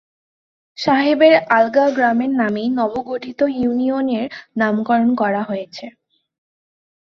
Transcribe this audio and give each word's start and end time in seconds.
সাহেবের 0.77 1.33
আলগা 1.49 1.85
গ্রামের 1.89 2.31
নামেই 2.35 2.69
নব 2.69 2.93
গঠিত 3.07 3.39
ইউনিয়ন 3.59 4.07
এর 4.17 4.25
নামকরণ 4.57 5.09
করা 5.15 5.41
হয়েছে। 5.43 5.85